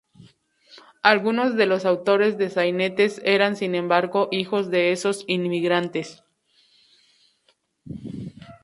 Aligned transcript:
Algunos 1.03 1.55
de 1.55 1.67
los 1.67 1.85
autores 1.85 2.35
de 2.39 2.49
sainetes 2.49 3.21
eran 3.23 3.55
sin 3.55 3.75
embargo 3.75 4.29
hijos 4.31 4.71
de 4.71 4.91
esos 4.91 5.23
inmigrantes. 5.27 6.23